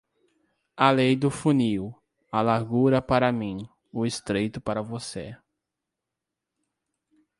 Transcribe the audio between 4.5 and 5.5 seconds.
para você.